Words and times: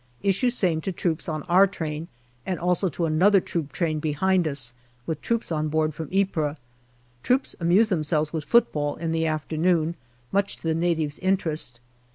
Issue 0.23 0.49
same 0.49 0.81
to 0.81 0.91
troops 0.91 1.29
on 1.29 1.43
our 1.43 1.67
train 1.67 2.07
and 2.43 2.59
also 2.59 2.89
to 2.89 3.05
another 3.05 3.39
troop 3.39 3.71
train 3.71 3.99
behind 3.99 4.47
us, 4.47 4.73
with 5.05 5.21
troops 5.21 5.51
on 5.51 5.67
board 5.67 5.93
from 5.93 6.09
Ypres. 6.11 6.57
Troops 7.21 7.55
amuse 7.59 7.89
themselves 7.89 8.33
with 8.33 8.43
football 8.43 8.95
in 8.95 9.11
the 9.11 9.27
after 9.27 9.57
noon, 9.57 9.95
much 10.31 10.57
to 10.57 10.63
the 10.63 10.73
natives' 10.73 11.19
interest. 11.19 11.79